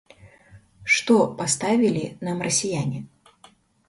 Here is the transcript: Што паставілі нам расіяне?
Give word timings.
Што 0.93 1.17
паставілі 1.41 2.05
нам 2.29 2.37
расіяне? 2.47 2.99